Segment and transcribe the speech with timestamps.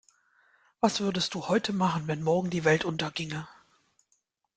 [0.79, 3.47] Was würdest du heute machen, wenn morgen die Welt unterginge?